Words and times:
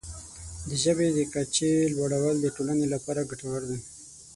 د 0.69 0.71
ژبې 0.83 1.07
د 1.13 1.19
کچې 1.33 1.71
لوړول 1.95 2.35
د 2.41 2.47
ټولنې 2.55 2.85
لپاره 2.93 3.27
ګټور 3.29 3.61
دی. 3.69 3.79